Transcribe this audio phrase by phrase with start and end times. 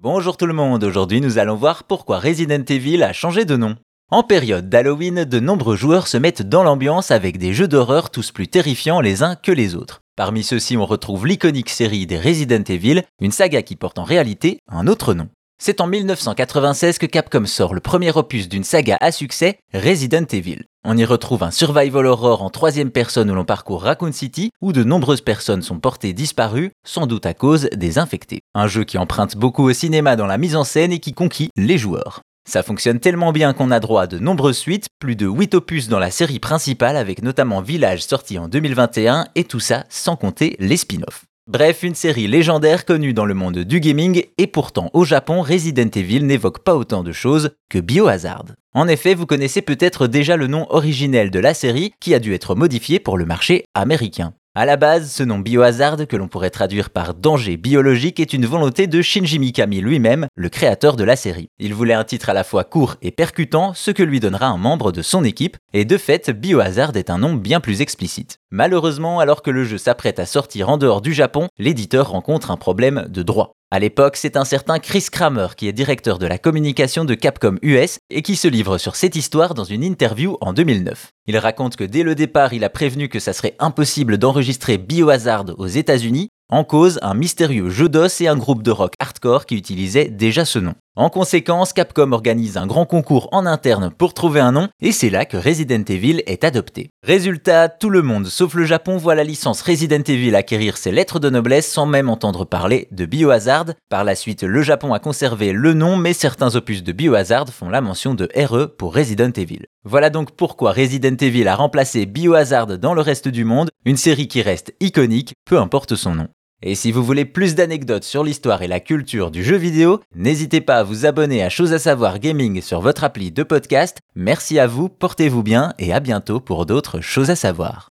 [0.00, 3.74] Bonjour tout le monde, aujourd'hui nous allons voir pourquoi Resident Evil a changé de nom.
[4.12, 8.30] En période d'Halloween, de nombreux joueurs se mettent dans l'ambiance avec des jeux d'horreur tous
[8.30, 10.02] plus terrifiants les uns que les autres.
[10.14, 14.60] Parmi ceux-ci, on retrouve l'iconique série des Resident Evil, une saga qui porte en réalité
[14.68, 15.28] un autre nom.
[15.60, 20.62] C'est en 1996 que Capcom sort le premier opus d'une saga à succès, Resident Evil.
[20.84, 24.72] On y retrouve un survival horror en troisième personne où l'on parcourt Raccoon City, où
[24.72, 28.40] de nombreuses personnes sont portées disparues, sans doute à cause des infectés.
[28.54, 31.50] Un jeu qui emprunte beaucoup au cinéma dans la mise en scène et qui conquit
[31.56, 32.20] les joueurs.
[32.48, 35.88] Ça fonctionne tellement bien qu'on a droit à de nombreuses suites, plus de 8 opus
[35.88, 40.56] dans la série principale avec notamment Village sorti en 2021 et tout ça sans compter
[40.60, 41.27] les spin-offs.
[41.48, 45.88] Bref, une série légendaire connue dans le monde du gaming et pourtant au Japon, Resident
[45.94, 48.44] Evil n'évoque pas autant de choses que Biohazard.
[48.74, 52.34] En effet, vous connaissez peut-être déjà le nom originel de la série qui a dû
[52.34, 54.34] être modifié pour le marché américain.
[54.54, 58.44] À la base, ce nom biohazard, que l'on pourrait traduire par danger biologique, est une
[58.44, 61.48] volonté de Shinji Mikami lui-même, le créateur de la série.
[61.60, 64.56] Il voulait un titre à la fois court et percutant, ce que lui donnera un
[64.56, 68.40] membre de son équipe, et de fait, Biohazard est un nom bien plus explicite.
[68.50, 72.56] Malheureusement, alors que le jeu s'apprête à sortir en dehors du Japon, l'éditeur rencontre un
[72.56, 73.52] problème de droit.
[73.70, 77.56] À l'époque, c'est un certain Chris Kramer qui est directeur de la communication de Capcom
[77.60, 81.08] US et qui se livre sur cette histoire dans une interview en 2009.
[81.26, 85.44] Il raconte que dès le départ, il a prévenu que ça serait impossible d'enregistrer Biohazard
[85.58, 89.54] aux États-Unis en cause, un mystérieux jeu d'os et un groupe de rock hardcore qui
[89.54, 90.74] utilisait déjà ce nom.
[90.98, 95.10] En conséquence, Capcom organise un grand concours en interne pour trouver un nom, et c'est
[95.10, 96.90] là que Resident Evil est adopté.
[97.04, 101.20] Résultat, tout le monde, sauf le Japon, voit la licence Resident Evil acquérir ses lettres
[101.20, 103.66] de noblesse sans même entendre parler de Biohazard.
[103.88, 107.68] Par la suite, le Japon a conservé le nom, mais certains opus de Biohazard font
[107.68, 109.66] la mention de RE pour Resident Evil.
[109.84, 114.26] Voilà donc pourquoi Resident Evil a remplacé Biohazard dans le reste du monde, une série
[114.26, 116.28] qui reste iconique, peu importe son nom.
[116.62, 120.60] Et si vous voulez plus d'anecdotes sur l'histoire et la culture du jeu vidéo, n'hésitez
[120.60, 123.98] pas à vous abonner à Chose à savoir gaming sur votre appli de podcast.
[124.16, 127.90] Merci à vous, portez-vous bien et à bientôt pour d'autres choses à savoir.